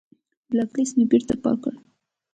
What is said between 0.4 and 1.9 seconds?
بلاک لست مې بېرته پاک کړ.